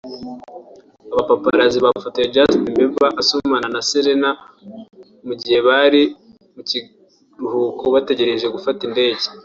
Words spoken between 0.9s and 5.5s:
Abapaparazzi bafotoye Justin Bieber asomana na Selena mu